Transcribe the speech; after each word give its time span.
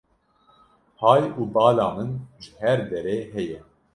Hay 1.01 1.23
û 1.39 1.41
bala 1.53 1.87
min 1.95 2.11
ji 2.43 2.51
her 2.61 2.79
derê 2.91 3.19
heye 3.33 3.59